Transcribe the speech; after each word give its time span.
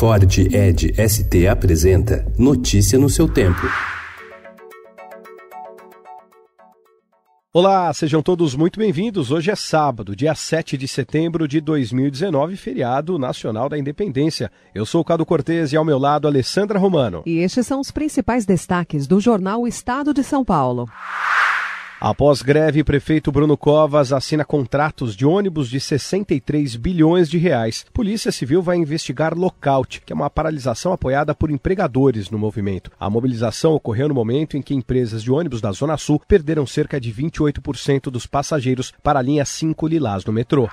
Ford 0.00 0.38
Ed 0.38 0.94
ST 0.96 1.46
apresenta 1.46 2.24
Notícia 2.38 2.98
no 2.98 3.10
seu 3.10 3.28
tempo. 3.28 3.60
Olá, 7.52 7.92
sejam 7.92 8.22
todos 8.22 8.54
muito 8.54 8.78
bem-vindos. 8.78 9.30
Hoje 9.30 9.50
é 9.50 9.54
sábado, 9.54 10.16
dia 10.16 10.34
7 10.34 10.78
de 10.78 10.88
setembro 10.88 11.46
de 11.46 11.60
2019, 11.60 12.56
feriado 12.56 13.18
nacional 13.18 13.68
da 13.68 13.76
independência. 13.76 14.50
Eu 14.74 14.86
sou 14.86 15.02
o 15.02 15.04
Cado 15.04 15.26
Cortez 15.26 15.70
e 15.74 15.76
ao 15.76 15.84
meu 15.84 15.98
lado 15.98 16.26
Alessandra 16.26 16.78
Romano. 16.78 17.22
E 17.26 17.36
estes 17.40 17.66
são 17.66 17.78
os 17.78 17.90
principais 17.90 18.46
destaques 18.46 19.06
do 19.06 19.20
jornal 19.20 19.68
Estado 19.68 20.14
de 20.14 20.24
São 20.24 20.42
Paulo. 20.42 20.88
Após 22.02 22.40
greve, 22.40 22.82
prefeito 22.82 23.30
Bruno 23.30 23.58
Covas 23.58 24.10
assina 24.10 24.42
contratos 24.42 25.14
de 25.14 25.26
ônibus 25.26 25.68
de 25.68 25.78
63 25.78 26.74
bilhões 26.76 27.28
de 27.28 27.36
reais. 27.36 27.84
Polícia 27.92 28.32
Civil 28.32 28.62
vai 28.62 28.78
investigar 28.78 29.36
lockout, 29.36 30.00
que 30.00 30.10
é 30.10 30.16
uma 30.16 30.30
paralisação 30.30 30.94
apoiada 30.94 31.34
por 31.34 31.50
empregadores 31.50 32.30
no 32.30 32.38
movimento. 32.38 32.90
A 32.98 33.10
mobilização 33.10 33.74
ocorreu 33.74 34.08
no 34.08 34.14
momento 34.14 34.56
em 34.56 34.62
que 34.62 34.74
empresas 34.74 35.22
de 35.22 35.30
ônibus 35.30 35.60
da 35.60 35.72
Zona 35.72 35.98
Sul 35.98 36.22
perderam 36.26 36.66
cerca 36.66 36.98
de 36.98 37.12
28% 37.12 38.04
dos 38.04 38.26
passageiros 38.26 38.94
para 39.02 39.18
a 39.18 39.22
linha 39.22 39.44
5 39.44 39.86
Lilás 39.86 40.24
no 40.24 40.32
metrô. 40.32 40.70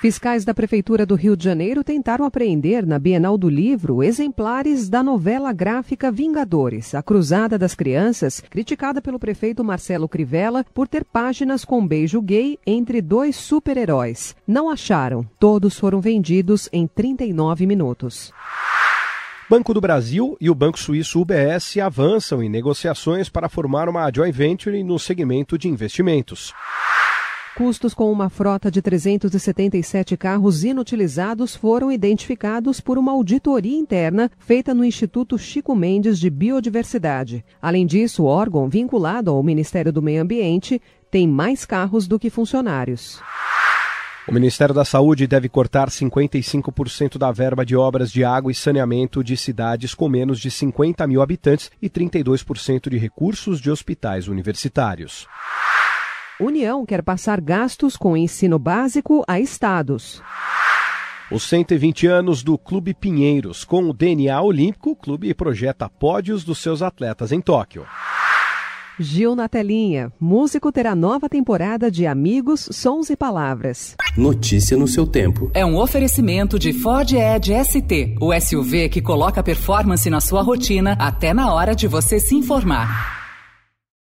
Fiscais 0.00 0.46
da 0.46 0.54
Prefeitura 0.54 1.04
do 1.04 1.14
Rio 1.14 1.36
de 1.36 1.44
Janeiro 1.44 1.84
tentaram 1.84 2.24
apreender 2.24 2.86
na 2.86 2.98
Bienal 2.98 3.36
do 3.36 3.50
Livro 3.50 4.02
exemplares 4.02 4.88
da 4.88 5.02
novela 5.02 5.52
gráfica 5.52 6.10
Vingadores, 6.10 6.94
a 6.94 7.02
Cruzada 7.02 7.58
das 7.58 7.74
Crianças, 7.74 8.42
criticada 8.48 9.02
pelo 9.02 9.18
prefeito 9.18 9.62
Marcelo 9.62 10.08
Crivella 10.08 10.64
por 10.72 10.88
ter 10.88 11.04
páginas 11.04 11.66
com 11.66 11.86
beijo 11.86 12.22
gay 12.22 12.58
entre 12.66 13.02
dois 13.02 13.36
super-heróis. 13.36 14.34
Não 14.46 14.70
acharam, 14.70 15.22
todos 15.38 15.78
foram 15.78 16.00
vendidos 16.00 16.66
em 16.72 16.86
39 16.86 17.66
minutos. 17.66 18.32
Banco 19.50 19.74
do 19.74 19.82
Brasil 19.82 20.34
e 20.40 20.48
o 20.48 20.54
Banco 20.54 20.78
Suíço 20.78 21.20
UBS 21.20 21.76
avançam 21.76 22.42
em 22.42 22.48
negociações 22.48 23.28
para 23.28 23.50
formar 23.50 23.86
uma 23.86 24.10
joint 24.10 24.34
venture 24.34 24.82
no 24.82 24.98
segmento 24.98 25.58
de 25.58 25.68
investimentos. 25.68 26.54
Custos 27.56 27.92
com 27.92 28.10
uma 28.10 28.30
frota 28.30 28.70
de 28.70 28.80
377 28.80 30.16
carros 30.16 30.62
inutilizados 30.62 31.56
foram 31.56 31.90
identificados 31.90 32.80
por 32.80 32.96
uma 32.96 33.12
auditoria 33.12 33.76
interna 33.76 34.30
feita 34.38 34.72
no 34.72 34.84
Instituto 34.84 35.36
Chico 35.36 35.74
Mendes 35.74 36.18
de 36.18 36.30
Biodiversidade. 36.30 37.44
Além 37.60 37.86
disso, 37.86 38.22
o 38.22 38.26
órgão 38.26 38.68
vinculado 38.68 39.30
ao 39.30 39.42
Ministério 39.42 39.92
do 39.92 40.00
Meio 40.00 40.22
Ambiente 40.22 40.80
tem 41.10 41.26
mais 41.26 41.64
carros 41.66 42.06
do 42.06 42.18
que 42.18 42.30
funcionários. 42.30 43.20
O 44.28 44.32
Ministério 44.32 44.72
da 44.72 44.84
Saúde 44.84 45.26
deve 45.26 45.48
cortar 45.48 45.88
55% 45.88 47.18
da 47.18 47.32
verba 47.32 47.66
de 47.66 47.74
obras 47.74 48.12
de 48.12 48.22
água 48.22 48.52
e 48.52 48.54
saneamento 48.54 49.24
de 49.24 49.36
cidades 49.36 49.92
com 49.92 50.08
menos 50.08 50.38
de 50.38 50.52
50 50.52 51.04
mil 51.06 51.20
habitantes 51.20 51.68
e 51.82 51.90
32% 51.90 52.88
de 52.88 52.96
recursos 52.96 53.60
de 53.60 53.72
hospitais 53.72 54.28
universitários. 54.28 55.26
União 56.40 56.86
quer 56.86 57.02
passar 57.02 57.38
gastos 57.38 57.98
com 57.98 58.16
ensino 58.16 58.58
básico 58.58 59.22
a 59.28 59.38
estados. 59.38 60.22
Os 61.30 61.42
120 61.42 62.06
anos 62.06 62.42
do 62.42 62.56
Clube 62.56 62.94
Pinheiros. 62.94 63.62
Com 63.62 63.90
o 63.90 63.92
DNA 63.92 64.40
olímpico, 64.40 64.92
o 64.92 64.96
clube 64.96 65.32
projeta 65.34 65.86
pódios 65.86 66.42
dos 66.42 66.58
seus 66.58 66.80
atletas 66.80 67.30
em 67.30 67.42
Tóquio. 67.42 67.84
Gil 68.98 69.36
na 69.36 69.48
telinha. 69.50 70.10
Músico 70.18 70.72
terá 70.72 70.94
nova 70.94 71.28
temporada 71.28 71.90
de 71.90 72.06
Amigos, 72.06 72.68
Sons 72.72 73.10
e 73.10 73.16
Palavras. 73.16 73.94
Notícia 74.16 74.78
no 74.78 74.88
seu 74.88 75.06
tempo. 75.06 75.50
É 75.52 75.64
um 75.64 75.76
oferecimento 75.78 76.58
de 76.58 76.72
Ford 76.72 77.12
Edge 77.12 77.52
ST, 77.64 78.16
o 78.18 78.32
SUV 78.38 78.88
que 78.88 79.02
coloca 79.02 79.42
performance 79.42 80.08
na 80.08 80.20
sua 80.20 80.42
rotina 80.42 80.96
até 80.98 81.34
na 81.34 81.52
hora 81.52 81.74
de 81.74 81.86
você 81.86 82.18
se 82.18 82.34
informar. 82.34 83.19